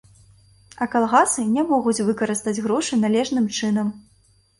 А 0.85 0.85
калгасы 0.93 1.43
не 1.57 1.63
могуць 1.71 2.05
выкарыстаць 2.07 2.55
грошы 2.69 2.99
належным 3.05 3.45
чынам. 3.61 3.93